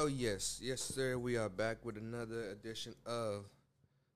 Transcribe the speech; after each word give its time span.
Oh 0.00 0.06
yes, 0.06 0.60
yes 0.62 0.80
sir. 0.80 1.18
We 1.18 1.36
are 1.36 1.48
back 1.48 1.84
with 1.84 1.96
another 1.96 2.50
edition 2.50 2.94
of 3.04 3.46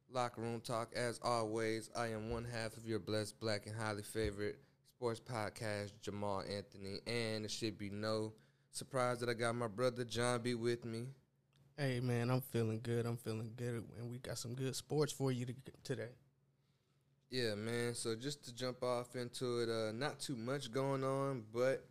Locker 0.09 0.41
Room 0.41 0.61
Talk. 0.61 0.93
As 0.95 1.19
always, 1.25 1.91
I 1.97 2.07
am 2.13 2.31
one 2.31 2.45
half 2.45 2.77
of 2.77 2.87
your 2.87 3.01
blessed, 3.01 3.41
black, 3.41 3.67
and 3.67 3.75
highly 3.75 4.05
favorite 4.05 4.61
sports 4.95 5.19
podcast, 5.19 5.91
Jamal 6.01 6.45
Anthony, 6.49 6.99
and 7.09 7.45
it 7.45 7.51
should 7.51 7.79
be 7.79 7.91
no 7.91 8.33
surprise 8.71 9.19
that 9.19 9.29
I 9.29 9.33
got 9.33 9.57
my 9.57 9.67
brother 9.67 10.05
John 10.05 10.41
B 10.41 10.55
with 10.55 10.85
me. 10.85 11.07
Hey 11.77 11.99
man, 11.99 12.31
I'm 12.31 12.43
feeling 12.43 12.79
good. 12.81 13.05
I'm 13.05 13.17
feeling 13.17 13.51
good, 13.57 13.83
and 13.99 14.09
we 14.09 14.19
got 14.19 14.39
some 14.39 14.55
good 14.55 14.77
sports 14.77 15.13
for 15.13 15.33
you 15.33 15.47
to, 15.47 15.55
today. 15.83 16.13
Yeah, 17.29 17.57
man. 17.57 17.97
So 17.97 18.15
just 18.15 18.45
to 18.45 18.55
jump 18.55 18.85
off 18.85 19.17
into 19.17 19.63
it, 19.63 19.69
uh, 19.69 19.91
not 19.91 20.21
too 20.21 20.37
much 20.37 20.71
going 20.71 21.03
on, 21.03 21.43
but 21.53 21.85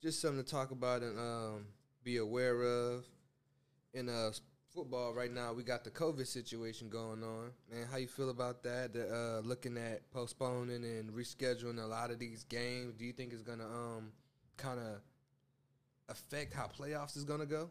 just 0.00 0.22
something 0.22 0.42
to 0.42 0.50
talk 0.50 0.70
about 0.70 1.02
and 1.02 1.18
um, 1.18 1.66
be 2.02 2.16
aware 2.16 2.62
of. 2.62 3.04
In 3.96 4.10
uh, 4.10 4.30
football 4.74 5.14
right 5.14 5.32
now, 5.32 5.54
we 5.54 5.62
got 5.62 5.82
the 5.82 5.90
COVID 5.90 6.26
situation 6.26 6.90
going 6.90 7.22
on. 7.22 7.52
Man, 7.72 7.86
how 7.90 7.96
you 7.96 8.06
feel 8.06 8.28
about 8.28 8.62
that? 8.64 8.92
The, 8.92 9.08
uh, 9.08 9.40
looking 9.40 9.78
at 9.78 10.10
postponing 10.10 10.84
and 10.84 11.10
rescheduling 11.10 11.82
a 11.82 11.86
lot 11.86 12.10
of 12.10 12.18
these 12.18 12.44
games. 12.44 12.92
Do 12.92 13.06
you 13.06 13.14
think 13.14 13.32
it's 13.32 13.40
gonna 13.40 13.64
um, 13.64 14.12
kind 14.58 14.78
of 14.78 15.00
affect 16.10 16.52
how 16.52 16.66
playoffs 16.66 17.16
is 17.16 17.24
gonna 17.24 17.46
go? 17.46 17.70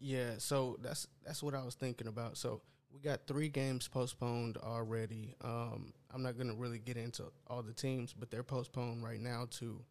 Yeah, 0.00 0.36
so 0.38 0.78
that's 0.80 1.06
that's 1.22 1.42
what 1.42 1.54
I 1.54 1.62
was 1.62 1.74
thinking 1.74 2.06
about. 2.06 2.38
So 2.38 2.62
we 2.90 3.00
got 3.00 3.26
three 3.26 3.50
games 3.50 3.86
postponed 3.88 4.56
already. 4.56 5.34
Um, 5.44 5.92
I'm 6.14 6.22
not 6.22 6.38
gonna 6.38 6.54
really 6.54 6.78
get 6.78 6.96
into 6.96 7.24
all 7.46 7.62
the 7.62 7.74
teams, 7.74 8.14
but 8.18 8.30
they're 8.30 8.42
postponed 8.42 9.04
right 9.04 9.20
now 9.20 9.46
to 9.58 9.82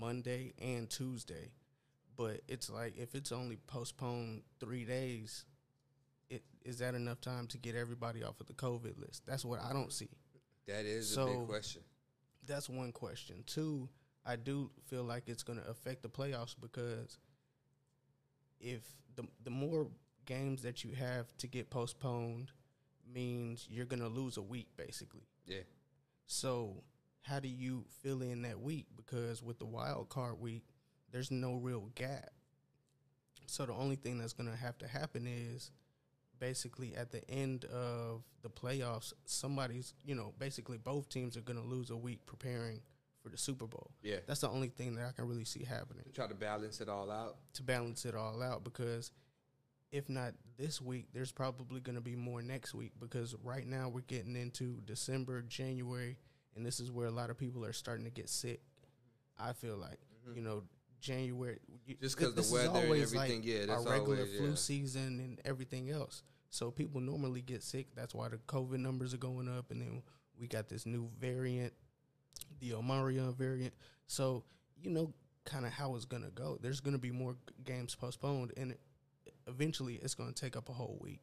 Monday 0.00 0.54
and 0.58 0.88
Tuesday. 0.88 1.50
But 2.18 2.40
it's 2.48 2.68
like 2.68 2.98
if 2.98 3.14
it's 3.14 3.30
only 3.32 3.56
postponed 3.68 4.42
three 4.58 4.84
days, 4.84 5.44
it 6.28 6.42
is 6.64 6.78
that 6.80 6.94
enough 6.94 7.20
time 7.20 7.46
to 7.46 7.58
get 7.58 7.76
everybody 7.76 8.24
off 8.24 8.40
of 8.40 8.46
the 8.48 8.54
COVID 8.54 8.98
list? 9.00 9.22
That's 9.24 9.44
what 9.44 9.62
I 9.62 9.72
don't 9.72 9.92
see. 9.92 10.10
That 10.66 10.84
is 10.84 11.08
So- 11.08 11.28
a 11.28 11.38
big 11.38 11.46
question. 11.46 11.82
That's 12.44 12.68
one 12.68 12.92
question. 12.92 13.44
Two, 13.46 13.88
I 14.26 14.36
do 14.36 14.70
feel 14.86 15.04
like 15.04 15.28
it's 15.28 15.42
going 15.42 15.60
to 15.60 15.68
affect 15.68 16.02
the 16.02 16.08
playoffs 16.08 16.54
because 16.60 17.18
if 18.60 18.82
the 19.14 19.24
the 19.44 19.50
more 19.50 19.88
games 20.24 20.62
that 20.62 20.82
you 20.84 20.94
have 20.94 21.34
to 21.38 21.46
get 21.46 21.70
postponed 21.70 22.50
means 23.06 23.66
you're 23.70 23.86
going 23.86 24.02
to 24.02 24.08
lose 24.08 24.36
a 24.36 24.42
week 24.42 24.68
basically. 24.76 25.26
Yeah. 25.46 25.60
So, 26.26 26.82
how 27.22 27.40
do 27.40 27.48
you 27.48 27.86
fill 28.02 28.20
in 28.22 28.42
that 28.42 28.60
week 28.60 28.86
because 28.96 29.42
with 29.42 29.58
the 29.58 29.64
wild 29.66 30.08
card 30.10 30.38
week, 30.40 30.64
there's 31.10 31.30
no 31.30 31.54
real 31.54 31.90
gap. 31.94 32.30
So 33.46 33.64
the 33.66 33.72
only 33.72 33.96
thing 33.96 34.18
that's 34.18 34.32
going 34.34 34.50
to 34.50 34.56
have 34.56 34.76
to 34.78 34.86
happen 34.86 35.26
is 35.26 35.70
basically 36.38 36.94
at 36.94 37.10
the 37.10 37.28
end 37.30 37.64
of 37.66 38.22
the 38.42 38.50
playoffs, 38.50 39.12
somebody's, 39.24 39.94
you 40.04 40.14
know, 40.14 40.34
basically 40.38 40.78
both 40.78 41.08
teams 41.08 41.36
are 41.36 41.40
going 41.40 41.58
to 41.58 41.64
lose 41.64 41.90
a 41.90 41.96
week 41.96 42.24
preparing 42.26 42.80
for 43.22 43.30
the 43.30 43.38
Super 43.38 43.66
Bowl. 43.66 43.90
Yeah. 44.02 44.18
That's 44.26 44.40
the 44.40 44.50
only 44.50 44.68
thing 44.68 44.94
that 44.96 45.06
I 45.06 45.12
can 45.12 45.26
really 45.26 45.44
see 45.44 45.64
happening 45.64 46.04
Try 46.14 46.26
to 46.26 46.34
balance 46.34 46.80
it 46.80 46.88
all 46.88 47.10
out. 47.10 47.36
to 47.54 47.62
balance 47.62 48.04
it 48.04 48.14
all 48.14 48.42
out 48.42 48.64
because 48.64 49.10
if 49.90 50.08
not 50.08 50.34
this 50.58 50.80
week, 50.80 51.06
there's 51.12 51.32
probably 51.32 51.80
going 51.80 51.96
to 51.96 52.02
be 52.02 52.14
more 52.14 52.42
next 52.42 52.74
week 52.74 52.92
because 53.00 53.34
right 53.42 53.66
now 53.66 53.88
we're 53.88 54.00
getting 54.02 54.36
into 54.36 54.80
December, 54.84 55.42
January, 55.42 56.18
and 56.54 56.64
this 56.64 56.80
is 56.80 56.92
where 56.92 57.06
a 57.06 57.10
lot 57.10 57.30
of 57.30 57.38
people 57.38 57.64
are 57.64 57.72
starting 57.72 58.04
to 58.04 58.10
get 58.10 58.28
sick. 58.28 58.60
I 59.38 59.52
feel 59.52 59.76
like, 59.76 59.98
mm-hmm. 60.26 60.36
you 60.36 60.42
know, 60.42 60.64
January 61.00 61.58
Just 61.66 61.78
Mm-hmm. 61.88 62.02
Just 62.02 62.16
'cause 62.16 62.34
the 62.34 62.54
weather 62.54 62.78
and 62.80 63.02
everything, 63.02 63.42
yeah, 63.42 63.66
that's 63.66 63.84
our 63.86 63.92
regular 63.92 64.18
always- 64.18 64.36
flu 64.36 64.48
yeah. 64.50 64.54
season 64.54 65.20
and 65.20 65.40
everything 65.44 65.90
else. 65.90 66.22
So 66.50 66.70
people 66.70 67.00
normally 67.00 67.42
get 67.42 67.62
sick. 67.62 67.94
That's 67.94 68.14
why 68.14 68.28
the 68.28 68.38
COVID 68.38 68.78
numbers 68.80 69.12
are 69.14 69.18
going 69.18 69.48
up, 69.48 69.70
and 69.70 69.80
then 69.82 70.02
we 70.38 70.46
got 70.46 70.68
this 70.68 70.86
new 70.86 71.10
variant, 71.20 71.72
the 72.60 72.70
Omarion 72.70 73.34
variant. 73.36 73.74
So 74.06 74.44
you 74.80 74.90
know, 74.90 75.12
kind 75.44 75.66
of 75.66 75.72
how 75.72 75.94
it's 75.96 76.04
gonna 76.04 76.30
go. 76.30 76.58
There's 76.60 76.80
gonna 76.80 76.98
be 76.98 77.10
more 77.10 77.36
games 77.64 77.94
postponed, 77.94 78.52
and 78.56 78.76
eventually 79.46 79.96
it's 79.96 80.14
gonna 80.14 80.32
take 80.32 80.56
up 80.56 80.68
a 80.68 80.72
whole 80.72 80.98
week. 81.00 81.20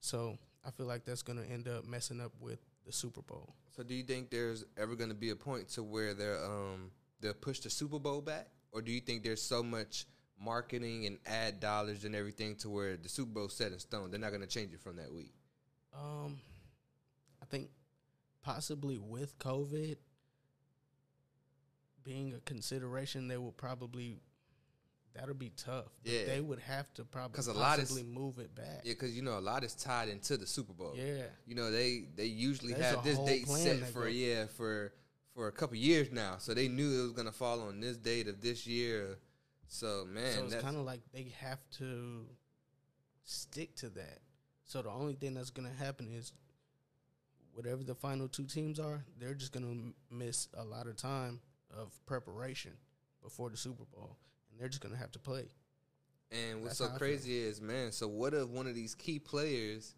So 0.00 0.38
I 0.64 0.70
feel 0.70 0.86
like 0.86 1.04
that's 1.04 1.22
gonna 1.22 1.42
end 1.44 1.68
up 1.68 1.84
messing 1.84 2.20
up 2.20 2.32
with 2.40 2.58
the 2.84 2.92
Super 2.92 3.22
Bowl. 3.22 3.54
So 3.76 3.82
do 3.82 3.94
you 3.94 4.04
think 4.04 4.30
there's 4.30 4.64
ever 4.76 4.94
going 4.96 5.10
to 5.10 5.14
be 5.14 5.30
a 5.30 5.36
point 5.36 5.68
to 5.70 5.82
where 5.82 6.14
they're 6.14 6.42
um 6.44 6.90
they'll 7.20 7.34
push 7.34 7.60
the 7.60 7.68
Super 7.70 7.98
Bowl 7.98 8.20
back, 8.22 8.48
or 8.76 8.82
do 8.82 8.92
you 8.92 9.00
think 9.00 9.22
there's 9.24 9.40
so 9.42 9.62
much 9.62 10.04
marketing 10.38 11.06
and 11.06 11.16
ad 11.24 11.60
dollars 11.60 12.04
and 12.04 12.14
everything 12.14 12.54
to 12.56 12.68
where 12.68 12.98
the 12.98 13.08
Super 13.08 13.30
Bowl 13.30 13.48
set 13.48 13.72
in 13.72 13.78
stone? 13.78 14.10
They're 14.10 14.20
not 14.20 14.28
going 14.30 14.42
to 14.42 14.46
change 14.46 14.74
it 14.74 14.80
from 14.82 14.96
that 14.96 15.10
week. 15.10 15.32
Um, 15.98 16.36
I 17.42 17.46
think 17.46 17.70
possibly 18.42 18.98
with 18.98 19.38
COVID 19.38 19.96
being 22.04 22.34
a 22.34 22.40
consideration, 22.40 23.28
they 23.28 23.38
will 23.38 23.52
probably 23.52 24.20
that'll 25.14 25.34
be 25.34 25.50
tough. 25.56 25.86
But 26.04 26.12
Yeah. 26.12 26.26
they 26.26 26.42
would 26.42 26.58
have 26.60 26.92
to 26.94 27.04
probably 27.06 27.32
because 27.32 27.46
a 27.46 27.54
lot 27.54 27.78
is- 27.78 27.88
possibly 27.88 28.02
move 28.02 28.38
it 28.38 28.54
back. 28.54 28.82
Yeah, 28.84 28.92
because 28.92 29.16
you 29.16 29.22
know 29.22 29.38
a 29.38 29.40
lot 29.40 29.64
is 29.64 29.74
tied 29.74 30.10
into 30.10 30.36
the 30.36 30.46
Super 30.46 30.74
Bowl. 30.74 30.92
Yeah. 30.94 31.24
you 31.46 31.54
know 31.54 31.70
they 31.70 32.08
they 32.14 32.26
usually 32.26 32.74
There's 32.74 32.94
have 32.94 33.02
this 33.02 33.18
date 33.20 33.48
set 33.48 33.88
for 33.90 34.06
yeah 34.06 34.44
for 34.46 34.92
for 35.36 35.48
a 35.48 35.52
couple 35.52 35.76
years 35.76 36.10
now, 36.10 36.36
so 36.38 36.54
they 36.54 36.66
knew 36.66 36.98
it 36.98 37.02
was 37.02 37.12
going 37.12 37.26
to 37.26 37.32
fall 37.32 37.60
on 37.60 37.78
this 37.78 37.98
date 37.98 38.26
of 38.26 38.40
this 38.40 38.66
year. 38.66 39.18
So 39.68 40.06
man, 40.08 40.32
so 40.32 40.44
it's 40.44 40.54
kind 40.62 40.76
of 40.76 40.84
like 40.84 41.00
they 41.12 41.32
have 41.40 41.58
to 41.78 42.24
stick 43.24 43.74
to 43.76 43.88
that. 43.90 44.20
So 44.64 44.80
the 44.80 44.90
only 44.90 45.14
thing 45.14 45.34
that's 45.34 45.50
gonna 45.50 45.72
happen 45.76 46.08
is 46.08 46.32
whatever 47.52 47.82
the 47.82 47.94
final 47.94 48.28
two 48.28 48.44
teams 48.44 48.78
are, 48.78 49.04
they're 49.18 49.34
just 49.34 49.52
gonna 49.52 49.74
miss 50.08 50.48
a 50.56 50.64
lot 50.64 50.86
of 50.86 50.96
time 50.96 51.40
of 51.76 51.92
preparation 52.06 52.72
before 53.22 53.50
the 53.50 53.56
Super 53.56 53.84
Bowl, 53.92 54.16
and 54.50 54.60
they're 54.60 54.68
just 54.68 54.82
gonna 54.82 54.96
have 54.96 55.10
to 55.12 55.18
play. 55.18 55.46
And 56.30 56.62
what's 56.62 56.78
That's 56.78 56.78
so 56.78 56.84
how 56.84 56.90
I 56.90 56.92
feel. 56.92 56.98
crazy 56.98 57.38
is, 57.38 57.60
man, 57.60 57.92
so 57.92 58.08
what 58.08 58.34
if 58.34 58.48
one 58.48 58.66
of 58.66 58.74
these 58.74 58.94
key 58.94 59.18
players 59.18 59.94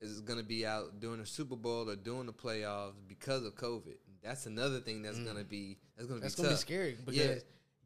is 0.00 0.20
going 0.20 0.38
to 0.38 0.44
be 0.44 0.66
out 0.66 1.00
doing 1.00 1.18
the 1.20 1.26
Super 1.26 1.56
Bowl 1.56 1.88
or 1.88 1.96
doing 1.96 2.26
the 2.26 2.32
playoffs 2.32 2.94
because 3.08 3.44
of 3.44 3.54
COVID? 3.54 3.96
That's 4.22 4.46
another 4.46 4.80
thing 4.80 5.02
that's 5.02 5.18
going 5.18 5.36
to 5.36 5.44
mm. 5.44 5.48
be 5.48 5.78
that's 5.96 6.08
going 6.08 6.20
to 6.20 6.22
be 6.22 6.24
That's 6.24 6.34
tough. 6.34 6.44
gonna 6.44 6.54
be 6.56 6.60
scary 6.60 6.96
because 6.98 7.16
Yeah. 7.16 7.24
yeah, 7.34 7.38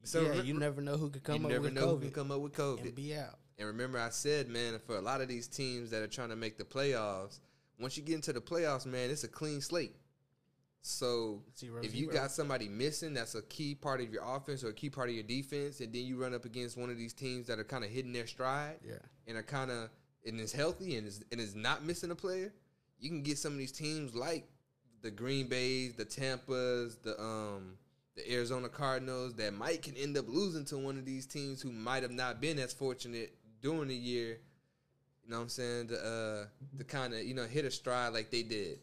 So 0.04 0.24
re- 0.28 0.40
you 0.40 0.54
never 0.54 0.80
know 0.80 0.96
who 0.96 1.10
could 1.10 1.22
come 1.24 1.40
you 1.40 1.46
up 1.46 1.50
never 1.52 1.62
with 1.64 1.74
know 1.74 1.88
who 1.88 1.96
COVID 1.96 2.00
can 2.02 2.10
come 2.10 2.30
up 2.32 2.40
with 2.40 2.52
COVID. 2.54 2.82
and 2.82 2.94
be 2.94 3.14
out. 3.16 3.38
And 3.58 3.66
remember, 3.68 3.98
I 3.98 4.08
said, 4.08 4.48
man, 4.48 4.80
for 4.86 4.96
a 4.96 5.00
lot 5.00 5.20
of 5.20 5.28
these 5.28 5.46
teams 5.46 5.90
that 5.90 6.02
are 6.02 6.08
trying 6.08 6.30
to 6.30 6.36
make 6.36 6.58
the 6.58 6.64
playoffs, 6.64 7.38
once 7.78 7.96
you 7.96 8.02
get 8.02 8.14
into 8.16 8.32
the 8.32 8.40
playoffs, 8.40 8.86
man, 8.86 9.10
it's 9.10 9.24
a 9.24 9.28
clean 9.28 9.60
slate. 9.60 9.94
So 10.84 11.42
Zero, 11.56 11.80
if 11.82 11.94
you 11.94 12.06
zero. 12.06 12.12
got 12.14 12.30
somebody 12.32 12.68
missing, 12.68 13.14
that's 13.14 13.36
a 13.36 13.42
key 13.42 13.74
part 13.74 14.00
of 14.00 14.12
your 14.12 14.22
offense 14.24 14.64
or 14.64 14.68
a 14.70 14.72
key 14.72 14.90
part 14.90 15.08
of 15.10 15.14
your 15.14 15.22
defense, 15.22 15.80
and 15.80 15.92
then 15.92 16.02
you 16.04 16.16
run 16.20 16.34
up 16.34 16.44
against 16.44 16.76
one 16.76 16.90
of 16.90 16.96
these 16.98 17.12
teams 17.12 17.46
that 17.46 17.60
are 17.60 17.64
kind 17.64 17.84
of 17.84 17.90
hitting 17.90 18.12
their 18.12 18.26
stride, 18.26 18.78
Yeah. 18.84 18.94
and 19.28 19.36
are 19.36 19.44
kind 19.44 19.70
of 19.70 19.90
and 20.26 20.40
is 20.40 20.52
healthy 20.52 20.96
and 20.96 21.06
is 21.06 21.22
and 21.30 21.40
is 21.40 21.54
not 21.54 21.84
missing 21.84 22.10
a 22.10 22.16
player, 22.16 22.52
you 22.98 23.08
can 23.10 23.22
get 23.22 23.38
some 23.38 23.52
of 23.52 23.58
these 23.58 23.70
teams 23.72 24.14
like 24.14 24.48
the 25.02 25.10
Green 25.10 25.48
Bays, 25.48 25.94
the 25.94 26.04
Tampas, 26.04 27.00
the 27.02 27.20
um 27.20 27.74
the 28.14 28.30
Arizona 28.32 28.68
Cardinals 28.68 29.34
that 29.34 29.54
might 29.54 29.82
can 29.82 29.96
end 29.96 30.16
up 30.16 30.26
losing 30.28 30.64
to 30.66 30.78
one 30.78 30.98
of 30.98 31.04
these 31.04 31.26
teams 31.26 31.62
who 31.62 31.72
might 31.72 32.02
have 32.02 32.12
not 32.12 32.40
been 32.40 32.58
as 32.58 32.72
fortunate 32.72 33.34
during 33.60 33.88
the 33.88 33.96
year. 33.96 34.38
You 35.24 35.30
know 35.30 35.36
what 35.36 35.42
I'm 35.44 35.48
saying? 35.48 35.88
To 35.88 35.96
uh 35.96 36.44
to 36.78 36.84
kind 36.84 37.14
of, 37.14 37.22
you 37.24 37.34
know, 37.34 37.44
hit 37.44 37.64
a 37.64 37.70
stride 37.70 38.12
like 38.12 38.30
they 38.30 38.42
did. 38.42 38.78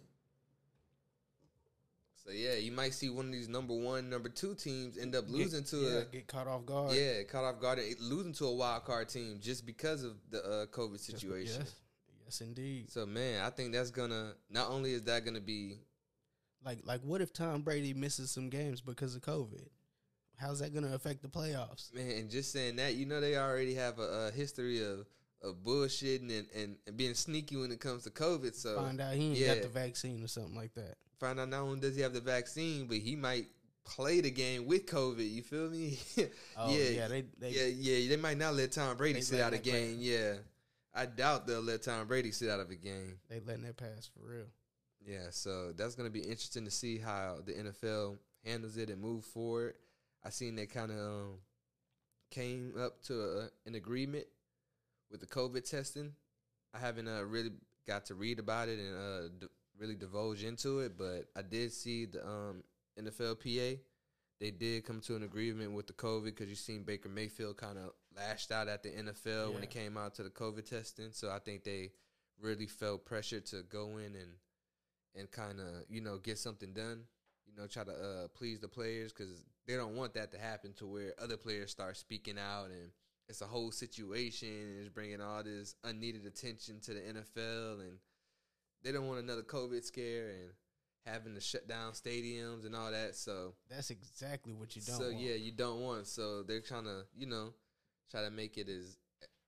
So 2.25 2.31
yeah, 2.31 2.56
you 2.56 2.71
might 2.71 2.94
see 2.94 3.10
one 3.10 3.27
of 3.27 3.31
these 3.31 3.48
number 3.48 3.74
one, 3.74 4.10
number 4.10 4.30
two 4.30 4.54
teams 4.54 4.98
end 4.98 5.16
up 5.16 5.25
losing 5.30 5.62
get, 5.62 5.69
to 5.69 5.77
yeah, 5.77 5.98
a 6.00 6.06
get 6.06 6.27
caught 6.27 6.48
off 6.48 6.66
guard. 6.66 6.94
yeah, 6.94 7.24
caught 7.24 7.44
off 7.44 7.60
guard, 7.60 7.80
losing 8.00 8.33
to 8.33 8.45
a 8.45 8.54
wild 8.54 8.83
card 8.83 9.10
team 9.10 9.39
just 9.42 9.66
because 9.66 10.04
of 10.04 10.16
the 10.30 10.44
uh, 10.44 10.66
COVID 10.68 11.00
situation. 11.00 11.62
Yes, 11.62 11.75
yes, 12.25 12.42
indeed. 12.42 12.92
So 12.92 13.06
man, 13.06 13.44
I 13.44 13.50
think 13.50 13.74
that's 13.74 13.89
gonna 13.89 14.33
not 14.50 14.69
only 14.69 14.94
is 14.94 15.04
that 15.04 15.25
gonna 15.25 15.39
be 15.39 15.80
Like, 16.66 16.80
like, 16.84 17.02
what 17.02 17.22
if 17.22 17.32
Tom 17.34 17.62
Brady 17.62 17.94
misses 17.94 18.32
some 18.32 18.50
games 18.50 18.82
because 18.82 19.16
of 19.16 19.22
COVID? 19.22 19.68
How's 20.38 20.60
that 20.60 20.74
going 20.74 20.86
to 20.86 20.94
affect 20.94 21.22
the 21.22 21.28
playoffs? 21.28 21.94
man, 21.94 22.12
and 22.12 22.30
just 22.30 22.52
saying 22.52 22.78
that, 22.78 22.96
you 22.96 23.06
know, 23.06 23.20
they 23.22 23.38
already 23.38 23.74
have 23.76 24.00
a, 24.00 24.28
a 24.28 24.32
history 24.32 24.84
of 24.84 25.06
of 25.42 25.64
bullshitting 25.64 26.38
and, 26.38 26.48
and, 26.54 26.76
and 26.86 26.98
being 26.98 27.14
sneaky 27.14 27.56
when 27.56 27.72
it 27.72 27.80
comes 27.80 28.04
to 28.04 28.10
COVID. 28.10 28.54
So 28.54 28.76
Find 28.76 29.00
out 29.00 29.14
he 29.14 29.28
ain't 29.28 29.38
yeah. 29.38 29.54
got 29.54 29.62
the 29.64 29.70
vaccine 29.70 30.22
or 30.22 30.28
something 30.28 30.54
like 30.56 30.74
that. 30.74 30.96
find 31.18 31.40
out 31.40 31.48
not 31.48 31.62
only 31.62 31.80
does 31.80 31.96
he 31.96 32.02
have 32.02 32.14
the 32.14 32.20
vaccine, 32.20 32.88
but 32.88 32.98
he 32.98 33.16
might 33.16 33.48
play 33.86 34.20
the 34.20 34.32
game 34.32 34.66
with 34.66 34.86
COVID. 34.86 35.30
You 35.32 35.42
feel 35.42 35.70
me? 35.70 35.98
Oh 36.58 36.76
yeah, 36.76 37.08
they, 37.08 37.24
they 37.40 37.52
yeah, 37.52 37.68
yeah. 37.68 38.10
They 38.10 38.18
might 38.18 38.38
not 38.38 38.54
let 38.54 38.74
Tom 38.74 38.98
Brady 38.98 39.22
sit 39.22 39.40
out 39.40 39.54
a 39.54 39.56
that 39.56 39.64
play. 39.64 39.72
game. 39.72 39.98
Yeah, 40.00 40.34
I 40.94 41.06
doubt 41.06 41.48
they'll 41.48 41.62
let 41.62 41.84
Tom 41.84 42.06
Brady 42.06 42.32
sit 42.32 42.50
out 42.50 42.60
of 42.60 42.70
a 42.70 42.76
game. 42.76 43.18
they 43.30 43.40
letting 43.40 43.64
that 43.64 43.78
pass 43.78 44.10
for 44.14 44.30
real. 44.30 44.48
Yeah, 45.06 45.28
so 45.31 45.72
that's 45.72 45.96
gonna 45.96 46.10
be 46.10 46.22
interesting 46.22 46.66
to 46.66 46.72
see 46.72 46.98
how 46.98 47.38
the 47.46 47.54
NFL 47.54 48.18
handles 48.46 48.78
it 48.78 48.90
and 48.90 49.01
move 49.01 49.25
forward. 49.25 49.75
I 50.24 50.30
seen 50.30 50.56
they 50.56 50.66
kind 50.66 50.92
of 50.92 50.98
um, 50.98 51.34
came 52.31 52.74
up 52.80 53.01
to 53.04 53.22
a, 53.22 53.50
an 53.66 53.75
agreement 53.75 54.25
with 55.10 55.22
the 55.22 55.28
COVID 55.28 55.69
testing, 55.69 56.13
I 56.74 56.80
haven't 56.80 57.07
uh, 57.07 57.24
really 57.24 57.51
got 57.88 58.06
to 58.06 58.16
read 58.16 58.40
about 58.40 58.69
it 58.69 58.80
and 58.80 58.96
uh, 58.96 59.28
d- 59.40 59.48
really 59.78 59.96
divulge 59.96 60.44
into 60.44 60.80
it, 60.80 60.98
but 60.98 61.25
I 61.36 61.42
did 61.42 61.74
see 61.74 62.06
the 62.06 62.25
um, 62.25 62.63
NFLPA. 63.00 63.80
They 64.40 64.52
did 64.52 64.86
come 64.86 65.02
to 65.02 65.16
an 65.16 65.24
agreement 65.24 65.74
with 65.74 65.88
the 65.88 65.94
COVID 65.94 66.25
because 66.25 66.50
you 66.50 66.56
seen 66.56 66.84
Baker 66.84 67.10
Mayfield 67.10 67.57
kind 67.57 67.78
of 67.78 67.92
lashed 68.16 68.52
out 68.52 68.68
at 68.68 68.84
the 68.84 68.90
NFL 68.90 69.54
when 69.54 69.63
it 69.63 69.69
came 69.69 69.98
out 69.98 70.16
to 70.16 70.24
the 70.24 70.30
COVID 70.30 70.69
testing. 70.69 71.10
So 71.12 71.30
I 71.30 71.40
think 71.40 71.63
they 71.63 71.92
really 72.42 72.68
felt 72.68 73.06
pressure 73.06 73.42
to 73.42 73.63
go 73.63 73.98
in 73.98 74.16
and 74.16 74.31
and 75.16 75.30
kind 75.32 75.60
of 75.60 75.84
you 75.90 76.02
know 76.02 76.18
get 76.18 76.38
something 76.38 76.74
done. 76.74 77.04
You 77.46 77.56
know, 77.60 77.68
try 77.68 77.84
to 77.84 77.92
uh, 77.92 78.28
please 78.36 78.60
the 78.60 78.68
players 78.68 79.12
because 79.12 79.44
they 79.68 79.76
don't 79.76 79.96
want 79.96 80.14
that 80.14 80.32
to 80.34 80.38
happen 80.38 80.74
to 80.74 80.86
where 80.86 81.14
other 81.20 81.36
players 81.38 81.72
start 81.72 81.98
speaking 81.98 82.38
out 82.38 82.66
and 82.66 82.92
it's 83.28 83.42
a 83.42 83.46
whole 83.46 83.72
situation 83.72 84.48
and 84.50 84.80
it's 84.80 84.90
bringing 84.90 85.20
all 85.22 85.44
this 85.44 85.76
unneeded 85.84 86.26
attention 86.26 86.80
to 86.82 86.94
the 86.94 87.00
NFL 87.00 87.80
and 87.82 87.98
they 88.84 88.92
don't 88.92 89.08
want 89.08 89.20
another 89.20 89.42
COVID 89.42 89.84
scare 89.84 90.30
and 90.30 90.52
having 91.06 91.34
to 91.34 91.42
shut 91.42 91.68
down 91.68 91.94
stadiums 91.94 92.66
and 92.66 92.76
all 92.76 92.92
that. 92.92 93.16
So 93.16 93.54
That's 93.70 93.90
exactly 93.90 94.54
what 94.54 94.76
you 94.76 94.82
don't. 94.84 94.98
so 94.98 95.06
want. 95.06 95.20
yeah, 95.20 95.34
you 95.36 95.52
don't 95.52 95.82
want. 95.82 96.08
So 96.08 96.44
they're 96.44 96.62
trying 96.62 96.86
to 96.86 97.04
you 97.18 97.26
know 97.26 97.54
try 98.12 98.24
to 98.24 98.30
make 98.32 98.58
it 98.58 98.70
as 98.70 98.98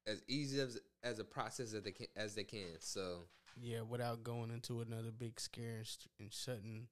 as 0.08 0.24
easy 0.28 0.60
as 0.60 0.80
as 1.04 1.20
a 1.20 1.24
process 1.24 1.74
as 1.74 1.84
they 1.84 1.92
can 1.92 2.08
as 2.16 2.36
they 2.36 2.44
can. 2.44 2.78
So 2.80 3.26
yeah, 3.60 3.82
without 3.82 4.24
going 4.24 4.52
into 4.52 4.82
another 4.82 5.12
big 5.12 5.40
scare 5.40 5.78
and, 5.78 5.88
st- 5.88 6.12
and 6.20 6.34
shutting 6.34 6.88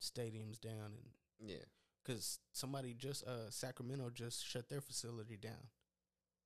stadiums 0.00 0.60
down, 0.60 0.92
and 1.40 1.50
yeah, 1.50 1.64
because 2.04 2.38
somebody 2.52 2.94
just 2.94 3.26
uh 3.26 3.50
Sacramento 3.50 4.10
just 4.10 4.46
shut 4.46 4.68
their 4.68 4.80
facility 4.80 5.36
down, 5.36 5.70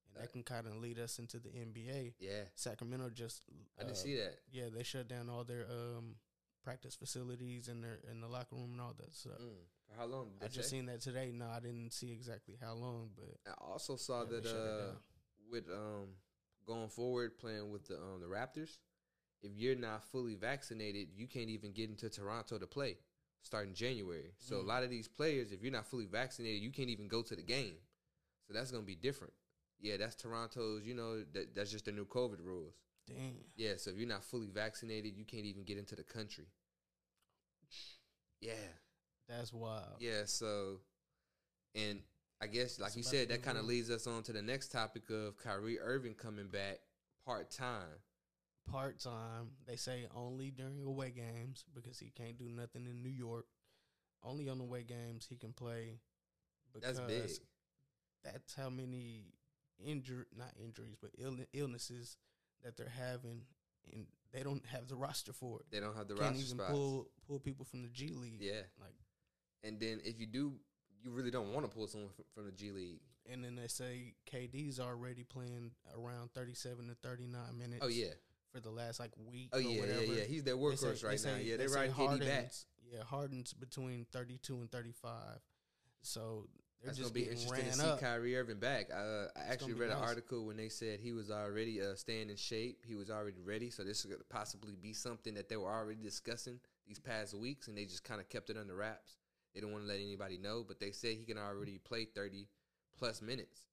and 0.07 0.17
Uh, 0.17 0.21
that 0.21 0.31
can 0.31 0.43
kind 0.43 0.67
of 0.67 0.75
lead 0.77 0.99
us 0.99 1.19
into 1.19 1.39
the 1.39 1.49
NBA. 1.49 2.13
yeah, 2.19 2.43
Sacramento 2.55 3.09
just 3.09 3.43
I 3.77 3.83
didn't 3.83 3.93
uh, 3.97 3.99
see 3.99 4.15
that. 4.17 4.39
Yeah, 4.51 4.69
they 4.73 4.83
shut 4.83 5.07
down 5.07 5.29
all 5.29 5.43
their 5.43 5.65
um 5.69 6.15
practice 6.63 6.95
facilities 6.95 7.67
and 7.67 7.83
their 7.83 7.99
in 8.11 8.21
the 8.21 8.27
locker 8.27 8.55
room 8.55 8.71
and 8.73 8.81
all 8.81 8.93
that 8.97 9.13
stuff. 9.15 9.39
Mm. 9.41 9.65
For 9.87 9.95
how 9.97 10.05
long? 10.05 10.31
I 10.41 10.47
just 10.47 10.69
say? 10.69 10.77
seen 10.77 10.85
that 10.87 11.01
today. 11.01 11.31
No, 11.33 11.47
I 11.49 11.59
didn't 11.59 11.91
see 11.91 12.11
exactly 12.11 12.55
how 12.61 12.73
long, 12.73 13.09
but 13.15 13.35
I 13.47 13.53
also 13.59 13.95
saw 13.97 14.23
Yeah, 14.23 14.29
that 14.41 14.45
uh, 14.47 14.93
with 15.49 15.67
um 15.69 16.15
going 16.65 16.87
forward 16.89 17.37
playing 17.39 17.71
with 17.71 17.87
the 17.87 17.95
um 17.97 18.21
the 18.21 18.27
Raptors, 18.27 18.77
if 19.43 19.51
you're 19.55 19.75
not 19.75 20.03
fully 20.11 20.35
vaccinated, 20.35 21.09
you 21.15 21.27
can't 21.27 21.49
even 21.49 21.71
get 21.71 21.89
into 21.89 22.09
Toronto 22.09 22.57
to 22.57 22.67
play 22.67 22.97
starting 23.41 23.73
January. 23.73 24.33
So 24.37 24.57
a 24.57 24.63
Mm. 24.63 24.67
lot 24.67 24.83
of 24.83 24.89
these 24.89 25.07
players, 25.07 25.51
if 25.51 25.61
you're 25.63 25.71
not 25.71 25.87
fully 25.87 26.05
vaccinated, 26.05 26.61
you 26.61 26.69
can't 26.71 26.89
even 26.89 27.07
go 27.07 27.21
to 27.23 27.35
the 27.35 27.41
game. 27.41 27.77
So 28.47 28.53
that's 28.53 28.69
gonna 28.71 28.83
be 28.83 28.95
different. 28.95 29.33
Yeah, 29.79 29.97
that's 29.97 30.15
Toronto's. 30.15 30.85
You 30.85 30.93
know 30.93 31.23
that 31.23 31.55
that's 31.55 31.71
just 31.71 31.85
the 31.85 31.91
new 31.91 32.05
COVID 32.05 32.39
rules. 32.43 32.75
damn. 33.07 33.43
Yeah, 33.55 33.77
so 33.77 33.89
if 33.89 33.97
you're 33.97 34.07
not 34.07 34.23
fully 34.23 34.47
vaccinated, 34.47 35.17
you 35.17 35.25
can't 35.25 35.45
even 35.45 35.63
get 35.63 35.77
into 35.77 35.95
the 35.95 36.03
country. 36.03 36.45
Yeah. 38.39 38.53
That's 39.27 39.53
wild. 39.53 39.99
Yeah, 39.99 40.25
so 40.25 40.81
and 41.75 42.01
I 42.41 42.47
guess 42.47 42.79
like 42.79 42.89
It's 42.89 42.97
you 42.97 43.03
said, 43.03 43.29
that 43.29 43.43
kind 43.43 43.57
of 43.57 43.65
leads 43.65 43.89
us 43.89 44.07
on 44.07 44.23
to 44.23 44.33
the 44.33 44.41
next 44.41 44.71
topic 44.71 45.09
of 45.09 45.37
Kyrie 45.37 45.79
Irving 45.79 46.15
coming 46.15 46.47
back 46.47 46.79
part 47.25 47.49
time. 47.51 48.01
Part 48.69 48.99
time. 48.99 49.51
They 49.67 49.75
say 49.75 50.05
only 50.15 50.51
during 50.51 50.85
away 50.85 51.11
games 51.11 51.65
because 51.73 51.99
he 51.99 52.09
can't 52.09 52.37
do 52.37 52.49
nothing 52.49 52.85
in 52.85 53.01
New 53.03 53.09
York. 53.09 53.45
Only 54.23 54.47
on 54.49 54.59
the 54.59 54.63
away 54.63 54.83
games 54.83 55.25
he 55.29 55.35
can 55.35 55.51
play. 55.51 55.99
That's 56.81 56.99
big. 57.01 57.29
That's 58.23 58.55
how 58.55 58.69
many 58.69 59.33
injur 59.85 60.25
not 60.37 60.53
injuries 60.63 60.95
but 61.01 61.09
Ill- 61.17 61.37
illnesses 61.53 62.17
that 62.63 62.77
they're 62.77 62.87
having, 62.95 63.41
and 63.91 64.05
they 64.31 64.43
don't 64.43 64.63
have 64.67 64.87
the 64.87 64.95
roster 64.95 65.33
for 65.33 65.59
it. 65.61 65.65
They 65.71 65.79
don't 65.79 65.97
have 65.97 66.07
the 66.07 66.13
Can't 66.13 66.27
roster 66.35 66.43
even 66.45 66.57
spots. 66.57 66.71
pull 66.71 67.07
pull 67.27 67.39
people 67.39 67.65
from 67.65 67.81
the 67.81 67.89
G 67.89 68.09
League. 68.13 68.37
Yeah, 68.41 68.61
Like, 68.79 68.93
and 69.63 69.79
then 69.79 69.99
if 70.05 70.19
you 70.19 70.27
do, 70.27 70.53
you 71.03 71.09
really 71.11 71.31
don't 71.31 71.51
want 71.51 71.65
to 71.69 71.75
pull 71.75 71.87
someone 71.87 72.11
from, 72.15 72.25
from 72.35 72.45
the 72.45 72.51
G 72.51 72.71
League. 72.71 72.99
and 73.29 73.43
then 73.43 73.55
they 73.55 73.67
say 73.67 74.13
KD's 74.31 74.79
already 74.79 75.23
playing 75.23 75.71
around 75.97 76.31
thirty 76.35 76.53
seven 76.53 76.87
to 76.89 76.95
thirty 77.01 77.25
nine 77.25 77.57
minutes. 77.57 77.81
Oh 77.83 77.87
yeah, 77.89 78.13
for 78.51 78.59
the 78.59 78.69
last 78.69 78.99
like 78.99 79.11
week. 79.17 79.49
oh 79.53 79.57
or 79.57 79.61
yeah, 79.61 79.79
whatever. 79.81 80.03
yeah, 80.05 80.13
yeah. 80.13 80.23
He's 80.25 80.43
their 80.43 80.57
workhorse 80.57 80.97
say- 80.97 81.07
right 81.07 81.19
they 81.19 81.29
now. 81.31 81.37
Yeah, 81.37 81.57
they 81.57 81.63
they 81.63 81.67
say 81.67 81.87
back. 81.87 81.95
Harden's- 81.95 82.65
Yeah, 82.91 83.03
Harden's 83.03 83.53
between 83.53 84.05
thirty 84.11 84.37
two 84.37 84.57
and 84.61 84.71
thirty 84.71 84.91
five. 84.91 85.39
So 86.01 86.47
they're 86.81 86.87
That's 86.87 86.99
gonna 86.99 87.13
be 87.13 87.23
interesting 87.23 87.65
to 87.65 87.73
see 87.73 87.85
up. 87.85 87.99
Kyrie 87.99 88.35
Irving 88.35 88.59
back. 88.59 88.89
Uh, 88.91 89.27
I 89.35 89.51
actually 89.51 89.73
read 89.73 89.91
an 89.91 89.97
article 89.97 90.45
when 90.47 90.57
they 90.57 90.69
said 90.69 90.99
he 90.99 91.13
was 91.13 91.29
already 91.29 91.79
uh, 91.81 91.95
staying 91.95 92.29
in 92.29 92.35
shape. 92.35 92.83
He 92.85 92.95
was 92.95 93.11
already 93.11 93.39
ready. 93.39 93.69
So 93.69 93.83
this 93.83 94.03
could 94.03 94.27
possibly 94.29 94.75
be 94.75 94.93
something 94.93 95.35
that 95.35 95.47
they 95.47 95.57
were 95.57 95.69
already 95.69 96.01
discussing 96.01 96.59
these 96.87 96.99
past 96.99 97.35
weeks, 97.35 97.67
and 97.67 97.77
they 97.77 97.85
just 97.85 98.03
kind 98.03 98.19
of 98.19 98.29
kept 98.29 98.49
it 98.49 98.57
under 98.57 98.75
wraps. 98.75 99.17
They 99.53 99.61
don't 99.61 99.71
want 99.71 99.83
to 99.83 99.87
let 99.87 99.99
anybody 99.99 100.37
know, 100.37 100.63
but 100.67 100.79
they 100.79 100.91
said 100.91 101.17
he 101.17 101.23
can 101.25 101.37
already 101.37 101.77
play 101.77 102.05
thirty 102.05 102.47
plus 102.97 103.21
minutes. 103.21 103.67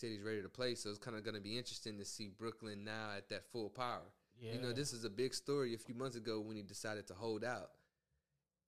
They 0.00 0.08
said 0.08 0.12
he's 0.14 0.22
ready 0.24 0.42
to 0.42 0.48
play, 0.48 0.74
so 0.74 0.90
it's 0.90 0.98
kind 0.98 1.16
of 1.16 1.24
going 1.24 1.36
to 1.36 1.40
be 1.40 1.56
interesting 1.56 1.98
to 1.98 2.04
see 2.04 2.28
Brooklyn 2.36 2.84
now 2.84 3.10
at 3.16 3.28
that 3.28 3.44
full 3.52 3.68
power. 3.70 4.02
yeah, 4.40 4.54
You 4.54 4.60
know, 4.60 4.72
this 4.72 4.92
is 4.92 5.04
a 5.04 5.10
big 5.10 5.34
story 5.34 5.74
a 5.74 5.78
few 5.78 5.94
months 5.94 6.16
ago 6.16 6.40
when 6.40 6.56
he 6.56 6.62
decided 6.62 7.06
to 7.08 7.14
hold 7.14 7.44
out. 7.44 7.70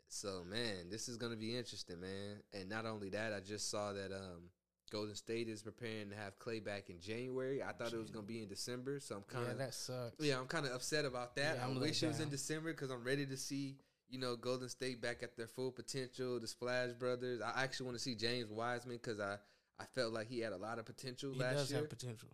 So 0.08 0.44
man, 0.48 0.88
this 0.88 1.08
is 1.08 1.16
gonna 1.16 1.36
be 1.36 1.56
interesting, 1.56 2.00
man. 2.00 2.36
And 2.52 2.68
not 2.68 2.86
only 2.86 3.08
that, 3.10 3.32
I 3.32 3.40
just 3.40 3.70
saw 3.70 3.92
that 3.92 4.12
um, 4.12 4.50
Golden 4.92 5.16
State 5.16 5.48
is 5.48 5.62
preparing 5.64 6.10
to 6.10 6.16
have 6.16 6.38
Clay 6.38 6.60
back 6.60 6.90
in 6.90 7.00
January. 7.00 7.60
I 7.60 7.72
thought 7.72 7.92
it 7.92 7.98
was 7.98 8.10
gonna 8.10 8.24
be 8.26 8.40
in 8.40 8.48
December, 8.48 9.00
so 9.00 9.16
I'm 9.16 9.22
kind 9.22 9.46
yeah, 9.46 9.52
of 9.52 9.58
that 9.58 9.74
sucks. 9.74 10.24
yeah, 10.24 10.38
I'm 10.38 10.46
kind 10.46 10.64
of 10.64 10.72
upset 10.72 11.04
about 11.04 11.34
that. 11.36 11.56
Yeah, 11.56 11.66
I 11.66 11.78
wish 11.78 12.02
it 12.04 12.06
was 12.06 12.20
in. 12.20 12.28
December 12.30 12.72
because 12.72 12.90
I'm 12.90 13.02
ready 13.02 13.26
to 13.26 13.36
see 13.36 13.74
you 14.08 14.20
know 14.20 14.36
Golden 14.36 14.68
State 14.68 15.02
back 15.02 15.24
at 15.24 15.36
their 15.36 15.48
full 15.48 15.72
potential. 15.72 16.38
The 16.38 16.46
Splash 16.46 16.90
Brothers. 16.92 17.40
I 17.42 17.64
actually 17.64 17.86
want 17.86 17.98
to 17.98 18.02
see 18.04 18.14
James 18.14 18.48
Wiseman 18.48 18.98
because 19.02 19.18
I 19.18 19.38
I 19.78 19.85
felt 19.95 20.12
like 20.12 20.28
he 20.28 20.40
had 20.40 20.52
a 20.52 20.56
lot 20.56 20.78
of 20.78 20.87
potential 20.87 21.33
he 21.33 21.38
last 21.40 21.54
does 21.56 21.71
year. 21.71 21.80
have 21.80 21.90
potential. 21.90 22.28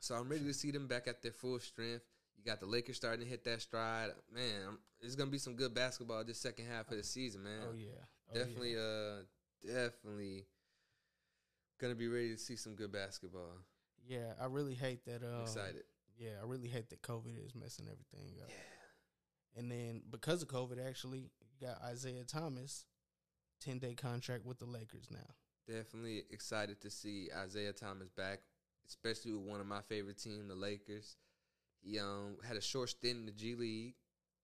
So 0.00 0.14
I'm 0.14 0.28
ready 0.28 0.44
to 0.44 0.54
see 0.54 0.70
them 0.70 0.86
back 0.86 1.08
at 1.08 1.22
their 1.22 1.32
full 1.32 1.58
strength. 1.58 2.04
You 2.36 2.44
got 2.44 2.60
the 2.60 2.66
Lakers 2.66 2.96
starting 2.96 3.24
to 3.24 3.30
hit 3.30 3.44
that 3.44 3.62
stride. 3.62 4.10
Man, 4.32 4.60
I'm, 4.68 4.78
it's 5.00 5.14
gonna 5.16 5.30
be 5.30 5.38
some 5.38 5.54
good 5.56 5.74
basketball 5.74 6.24
this 6.24 6.38
second 6.38 6.66
half 6.66 6.90
of 6.90 6.96
the 6.96 7.02
season, 7.04 7.42
man. 7.44 7.60
Oh 7.68 7.74
yeah, 7.74 7.88
Oh, 8.28 8.32
yeah. 8.32 8.38
definitely, 8.38 8.76
uh, 8.76 9.22
definitely 9.66 10.44
gonna 11.80 11.94
be 11.94 12.08
ready 12.08 12.30
to 12.32 12.38
see 12.38 12.56
some 12.56 12.74
good 12.74 12.92
basketball. 12.92 13.58
Yeah, 14.06 14.34
I 14.40 14.46
really 14.46 14.74
hate 14.74 15.04
that. 15.06 15.22
Um, 15.22 15.34
I'm 15.36 15.42
excited. 15.42 15.84
Yeah, 16.18 16.32
I 16.42 16.46
really 16.46 16.68
hate 16.68 16.90
that 16.90 17.02
COVID 17.02 17.44
is 17.44 17.54
messing 17.54 17.86
everything 17.86 18.38
up. 18.42 18.48
Yeah. 18.50 19.58
And 19.60 19.70
then 19.70 20.02
because 20.10 20.42
of 20.42 20.48
COVID, 20.48 20.84
actually, 20.86 21.30
you 21.40 21.66
got 21.66 21.80
Isaiah 21.82 22.24
Thomas, 22.24 22.84
ten 23.60 23.78
day 23.78 23.94
contract 23.94 24.44
with 24.44 24.58
the 24.58 24.66
Lakers 24.66 25.08
now. 25.10 25.34
Definitely 25.66 26.24
excited 26.30 26.80
to 26.82 26.90
see 26.90 27.28
Isaiah 27.34 27.72
Thomas 27.72 28.08
back, 28.10 28.40
especially 28.86 29.32
with 29.32 29.42
one 29.42 29.60
of 29.60 29.66
my 29.66 29.80
favorite 29.82 30.18
team, 30.18 30.46
the 30.48 30.54
Lakers. 30.54 31.16
He 31.82 31.98
um 31.98 32.36
had 32.46 32.56
a 32.56 32.60
short 32.60 32.90
stint 32.90 33.18
in 33.20 33.26
the 33.26 33.32
G 33.32 33.54
League, 33.54 33.94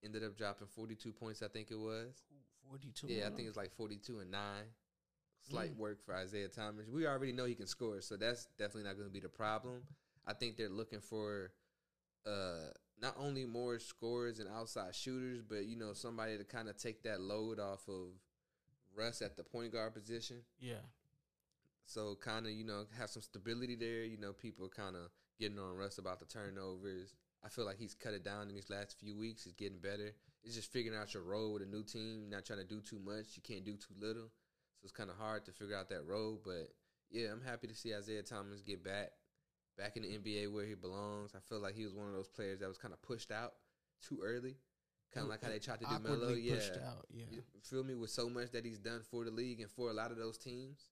ended 0.04 0.24
up 0.24 0.36
dropping 0.36 0.68
42 0.68 1.12
points, 1.12 1.42
I 1.42 1.48
think 1.48 1.70
it 1.70 1.78
was. 1.78 2.22
Forty 2.66 2.90
two. 2.94 3.08
Yeah, 3.08 3.26
I 3.26 3.30
think 3.30 3.48
it's 3.48 3.56
like 3.56 3.72
42 3.76 4.20
and 4.20 4.30
9. 4.30 4.40
Slight 5.50 5.74
Mm. 5.74 5.78
work 5.78 6.04
for 6.04 6.14
Isaiah 6.14 6.48
Thomas. 6.48 6.86
We 6.88 7.06
already 7.06 7.32
know 7.32 7.46
he 7.46 7.54
can 7.54 7.66
score, 7.66 8.00
so 8.02 8.16
that's 8.16 8.46
definitely 8.58 8.84
not 8.84 8.94
going 8.96 9.08
to 9.08 9.12
be 9.12 9.20
the 9.20 9.28
problem. 9.30 9.82
I 10.26 10.34
think 10.34 10.56
they're 10.56 10.68
looking 10.68 11.00
for 11.00 11.52
uh 12.26 12.70
not 13.00 13.14
only 13.18 13.46
more 13.46 13.78
scorers 13.78 14.38
and 14.40 14.48
outside 14.50 14.94
shooters, 14.94 15.40
but 15.42 15.64
you 15.66 15.76
know, 15.76 15.92
somebody 15.94 16.36
to 16.38 16.44
kind 16.44 16.68
of 16.68 16.76
take 16.76 17.02
that 17.04 17.20
load 17.20 17.58
off 17.58 17.88
of 17.88 18.08
Russ 18.94 19.22
at 19.22 19.36
the 19.36 19.42
point 19.44 19.72
guard 19.72 19.94
position. 19.94 20.36
yeah. 20.60 20.74
So 21.90 22.16
kind 22.22 22.46
of, 22.46 22.52
you 22.52 22.64
know, 22.64 22.84
have 22.98 23.10
some 23.10 23.22
stability 23.22 23.74
there. 23.74 24.04
You 24.04 24.16
know, 24.16 24.32
people 24.32 24.68
kind 24.68 24.94
of 24.94 25.10
getting 25.40 25.58
on 25.58 25.76
Russ 25.76 25.98
about 25.98 26.20
the 26.20 26.24
turnovers. 26.24 27.16
I 27.44 27.48
feel 27.48 27.64
like 27.64 27.78
he's 27.78 27.94
cut 27.94 28.14
it 28.14 28.24
down 28.24 28.48
in 28.48 28.54
these 28.54 28.70
last 28.70 28.96
few 29.00 29.16
weeks. 29.16 29.42
He's 29.42 29.54
getting 29.54 29.78
better. 29.78 30.12
It's 30.44 30.54
just 30.54 30.72
figuring 30.72 30.96
out 30.96 31.14
your 31.14 31.24
role 31.24 31.52
with 31.52 31.62
a 31.62 31.66
new 31.66 31.82
team, 31.82 32.30
not 32.30 32.44
trying 32.44 32.60
to 32.60 32.64
do 32.64 32.80
too 32.80 33.00
much. 33.04 33.34
You 33.34 33.42
can't 33.42 33.64
do 33.64 33.72
too 33.72 33.94
little. 33.98 34.30
So 34.78 34.84
it's 34.84 34.92
kind 34.92 35.10
of 35.10 35.16
hard 35.16 35.44
to 35.46 35.52
figure 35.52 35.74
out 35.74 35.88
that 35.88 36.06
role. 36.06 36.40
But 36.44 36.68
yeah, 37.10 37.28
I'm 37.32 37.42
happy 37.42 37.66
to 37.66 37.74
see 37.74 37.94
Isaiah 37.94 38.22
Thomas 38.22 38.60
get 38.60 38.84
back, 38.84 39.10
back 39.76 39.96
in 39.96 40.02
the 40.02 40.08
NBA 40.10 40.52
where 40.52 40.66
he 40.66 40.74
belongs. 40.74 41.32
I 41.34 41.40
feel 41.40 41.60
like 41.60 41.74
he 41.74 41.84
was 41.84 41.94
one 41.94 42.06
of 42.06 42.14
those 42.14 42.28
players 42.28 42.60
that 42.60 42.68
was 42.68 42.78
kind 42.78 42.94
of 42.94 43.02
pushed 43.02 43.32
out 43.32 43.54
too 44.06 44.20
early. 44.24 44.56
Kind 45.12 45.24
of 45.24 45.30
like 45.30 45.42
how 45.42 45.50
they 45.50 45.58
tried 45.58 45.80
to 45.80 45.86
do 45.86 45.98
Melo. 45.98 46.34
Yeah. 46.34 46.54
pushed 46.54 46.76
out. 46.86 47.06
Yeah. 47.10 47.24
You 47.32 47.42
feel 47.62 47.82
me? 47.82 47.96
With 47.96 48.10
so 48.10 48.28
much 48.28 48.52
that 48.52 48.64
he's 48.64 48.78
done 48.78 49.00
for 49.10 49.24
the 49.24 49.32
league 49.32 49.60
and 49.60 49.70
for 49.70 49.90
a 49.90 49.92
lot 49.92 50.12
of 50.12 50.18
those 50.18 50.38
teams, 50.38 50.90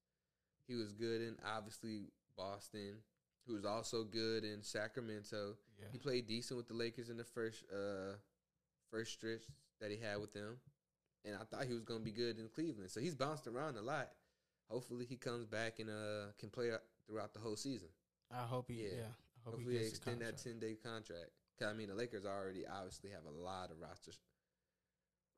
he 0.69 0.75
was 0.75 0.93
good 0.93 1.21
in 1.23 1.37
obviously 1.45 2.11
Boston. 2.37 2.97
He 3.47 3.53
was 3.53 3.65
also 3.65 4.05
good 4.05 4.45
in 4.45 4.63
Sacramento. 4.63 5.57
Yeah. 5.81 5.87
He 5.91 5.99
played 5.99 6.27
decent 6.27 6.59
with 6.59 6.69
the 6.69 6.75
Lakers 6.75 7.09
in 7.09 7.17
the 7.17 7.25
first 7.25 7.65
uh 7.73 8.17
first 8.91 9.13
stretch 9.13 9.43
that 9.81 9.91
he 9.91 9.97
had 9.97 10.21
with 10.21 10.33
them, 10.33 10.59
and 11.25 11.35
I 11.35 11.45
thought 11.45 11.67
he 11.67 11.73
was 11.73 11.83
going 11.83 12.01
to 12.01 12.05
be 12.05 12.13
good 12.13 12.39
in 12.39 12.49
Cleveland. 12.49 12.91
So 12.91 13.01
he's 13.01 13.15
bounced 13.15 13.47
around 13.47 13.77
a 13.77 13.83
lot. 13.83 14.11
Hopefully, 14.69 15.07
he 15.09 15.17
comes 15.17 15.47
back 15.47 15.79
and 15.79 15.89
uh 15.89 16.33
can 16.39 16.51
play 16.51 16.71
throughout 17.07 17.33
the 17.33 17.41
whole 17.41 17.57
season. 17.57 17.89
I 18.31 18.43
hope 18.43 18.67
he. 18.69 18.83
Yeah. 18.83 18.89
Yeah. 18.89 19.03
Hope 19.45 19.59
he 19.59 19.65
Hopefully 19.65 19.75
they 19.75 19.85
gets 19.85 19.93
a 19.93 19.97
extend 19.97 20.21
that 20.21 20.37
ten 20.39 20.59
day 20.59 20.77
contract. 20.83 21.31
Cause 21.59 21.69
I 21.69 21.73
mean, 21.73 21.89
the 21.89 21.95
Lakers 21.95 22.25
already 22.25 22.65
obviously 22.67 23.11
have 23.11 23.25
a 23.25 23.43
lot 23.43 23.71
of 23.71 23.81
roster 23.81 24.13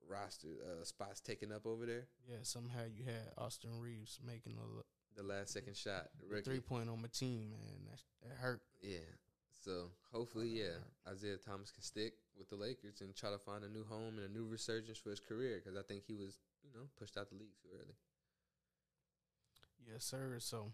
roster 0.09 0.49
uh, 0.65 0.85
spots 0.85 1.21
taken 1.21 1.53
up 1.53 1.67
over 1.67 1.87
there. 1.87 2.09
Yeah, 2.29 2.39
somehow 2.43 2.83
you 2.93 3.05
had 3.05 3.31
Austin 3.39 3.71
Reaves 3.79 4.19
making 4.27 4.57
a, 4.59 4.83
The 5.17 5.23
last 5.23 5.53
second 5.53 5.77
shot, 5.77 6.09
the 6.31 6.41
three 6.41 6.61
point 6.61 6.89
on 6.89 7.03
my 7.03 7.09
team, 7.09 7.51
man. 7.51 7.91
That, 7.91 8.29
that 8.29 8.37
hurt. 8.39 8.63
Yeah. 8.81 8.99
So 9.65 9.91
hopefully, 10.13 10.49
yeah, 10.49 10.81
Isaiah 11.07 11.37
Thomas 11.37 11.71
can 11.71 11.83
stick 11.83 12.15
with 12.39 12.49
the 12.49 12.57
Lakers 12.57 13.03
and 13.03 13.15
try 13.15 13.31
to 13.31 13.39
find 13.39 13.65
a 13.65 13.69
new 13.69 13.85
home 13.85 14.17
and 14.17 14.27
a 14.27 14.33
new 14.33 14.47
resurgence 14.47 14.99
for 14.99 15.11
his 15.11 15.21
career 15.21 15.61
because 15.63 15.79
I 15.79 15.83
think 15.83 16.05
he 16.07 16.15
was, 16.15 16.39
you 16.65 16.71
know, 16.73 16.87
pushed 16.99 17.19
out 17.19 17.29
the 17.29 17.37
league 17.37 17.57
too 17.63 17.69
early. 17.75 17.95
Yes, 19.87 20.05
sir. 20.05 20.37
So 20.39 20.73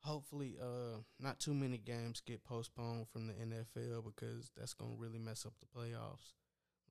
hopefully, 0.00 0.56
uh, 0.60 0.98
not 1.20 1.40
too 1.40 1.54
many 1.54 1.78
games 1.78 2.22
get 2.24 2.44
postponed 2.44 3.08
from 3.08 3.26
the 3.26 3.34
NFL 3.34 4.04
because 4.04 4.50
that's 4.56 4.74
gonna 4.74 4.94
really 4.96 5.18
mess 5.18 5.44
up 5.44 5.54
the 5.60 5.78
playoffs, 5.78 6.32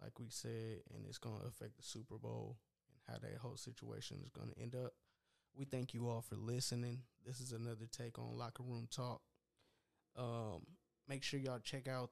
like 0.01 0.19
we 0.19 0.29
said, 0.29 0.81
and 0.93 1.05
it's 1.07 1.17
gonna 1.17 1.45
affect 1.47 1.77
the 1.77 1.83
Super 1.83 2.17
Bowl 2.17 2.57
and 2.89 3.15
how 3.15 3.19
that 3.19 3.39
whole 3.39 3.57
situation 3.57 4.19
is 4.23 4.29
gonna 4.29 4.53
end 4.61 4.75
up. 4.75 4.93
We 5.55 5.65
thank 5.65 5.93
you 5.93 6.09
all 6.09 6.21
for 6.21 6.35
listening. 6.35 6.99
This 7.25 7.39
is 7.39 7.51
another 7.51 7.85
take 7.91 8.17
on 8.17 8.37
locker 8.37 8.63
room 8.63 8.87
talk. 8.89 9.21
Um, 10.17 10.65
make 11.07 11.23
sure 11.23 11.39
y'all 11.39 11.59
check 11.59 11.87
out. 11.87 12.09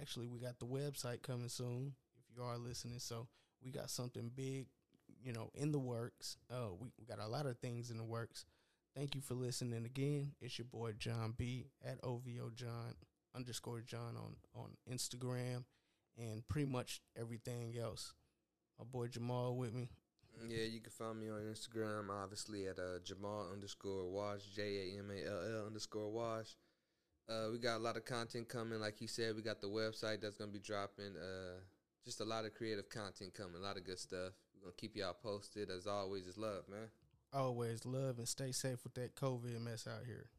Actually, 0.00 0.28
we 0.28 0.38
got 0.38 0.58
the 0.58 0.66
website 0.66 1.22
coming 1.22 1.48
soon. 1.48 1.94
If 2.16 2.36
you 2.36 2.42
are 2.42 2.58
listening, 2.58 2.98
so 2.98 3.26
we 3.64 3.70
got 3.70 3.90
something 3.90 4.30
big 4.34 4.66
you 5.22 5.32
know, 5.32 5.50
in 5.54 5.72
the 5.72 5.78
works. 5.78 6.36
Uh, 6.50 6.68
we, 6.78 6.88
we 6.98 7.04
got 7.06 7.20
a 7.20 7.28
lot 7.28 7.46
of 7.46 7.58
things 7.58 7.90
in 7.90 7.98
the 7.98 8.04
works. 8.04 8.44
Thank 8.96 9.14
you 9.14 9.20
for 9.20 9.34
listening 9.34 9.84
again. 9.84 10.32
It's 10.40 10.58
your 10.58 10.66
boy 10.66 10.92
John 10.98 11.34
B 11.36 11.66
at 11.84 11.98
OVO 12.02 12.50
John 12.54 12.94
underscore 13.34 13.80
John 13.82 14.16
on 14.16 14.36
on 14.54 14.70
Instagram 14.90 15.64
and 16.16 16.46
pretty 16.48 16.70
much 16.70 17.00
everything 17.16 17.76
else. 17.80 18.14
My 18.78 18.84
boy 18.84 19.08
Jamal 19.08 19.56
with 19.56 19.72
me. 19.72 19.90
Yeah, 20.46 20.64
you 20.64 20.80
can 20.80 20.92
find 20.92 21.20
me 21.20 21.28
on 21.28 21.40
Instagram, 21.40 22.10
obviously 22.10 22.66
at 22.66 22.78
uh, 22.78 22.98
Jamal 23.04 23.48
underscore 23.52 24.08
Wash, 24.10 24.42
J 24.54 24.62
A 24.62 24.98
M 24.98 25.10
A 25.10 25.28
L 25.28 25.60
L 25.60 25.66
underscore 25.66 26.10
Wash. 26.10 26.56
Uh, 27.28 27.48
we 27.52 27.58
got 27.58 27.76
a 27.76 27.82
lot 27.82 27.96
of 27.96 28.04
content 28.04 28.48
coming. 28.48 28.80
Like 28.80 28.98
he 28.98 29.06
said, 29.06 29.36
we 29.36 29.42
got 29.42 29.60
the 29.60 29.68
website 29.68 30.20
that's 30.20 30.36
gonna 30.36 30.50
be 30.50 30.58
dropping. 30.58 31.16
Uh, 31.16 31.60
just 32.04 32.20
a 32.20 32.24
lot 32.24 32.44
of 32.44 32.54
creative 32.54 32.88
content 32.88 33.34
coming, 33.34 33.56
a 33.56 33.64
lot 33.64 33.76
of 33.76 33.84
good 33.84 33.98
stuff. 33.98 34.32
We're 34.54 34.70
gonna 34.70 34.74
keep 34.76 34.96
y'all 34.96 35.14
posted. 35.14 35.70
As 35.70 35.86
always, 35.86 36.26
It's 36.26 36.38
love, 36.38 36.68
man. 36.68 36.88
Always 37.32 37.84
love 37.84 38.18
and 38.18 38.26
stay 38.26 38.52
safe 38.52 38.82
with 38.84 38.94
that 38.94 39.14
COVID 39.14 39.60
mess 39.60 39.86
out 39.86 40.06
here. 40.06 40.30